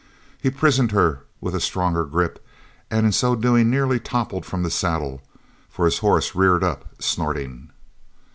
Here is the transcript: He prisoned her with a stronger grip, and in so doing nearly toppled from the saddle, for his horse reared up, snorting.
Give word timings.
He 0.41 0.49
prisoned 0.49 0.89
her 0.93 1.25
with 1.41 1.53
a 1.53 1.59
stronger 1.61 2.05
grip, 2.05 2.43
and 2.89 3.05
in 3.05 3.11
so 3.11 3.35
doing 3.35 3.69
nearly 3.69 3.99
toppled 3.99 4.47
from 4.47 4.63
the 4.63 4.71
saddle, 4.71 5.21
for 5.69 5.85
his 5.85 5.99
horse 5.99 6.33
reared 6.33 6.63
up, 6.63 6.85
snorting. 6.99 7.69